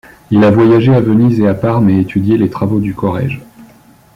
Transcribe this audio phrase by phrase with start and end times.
[0.31, 3.39] Il a voyagé à Venise et à Parme et étudié les travaux du Corrège.